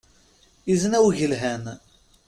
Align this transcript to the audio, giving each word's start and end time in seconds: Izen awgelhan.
Izen 0.73 0.97
awgelhan. 0.99 1.63